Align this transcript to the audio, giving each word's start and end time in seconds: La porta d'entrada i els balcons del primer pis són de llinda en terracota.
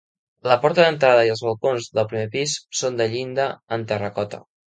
La 0.51 0.55
porta 0.61 0.85
d'entrada 0.87 1.25
i 1.27 1.31
els 1.33 1.43
balcons 1.49 1.91
del 1.99 2.09
primer 2.13 2.31
pis 2.37 2.57
són 2.81 2.99
de 3.03 3.09
llinda 3.13 3.47
en 3.77 3.87
terracota. 3.93 4.43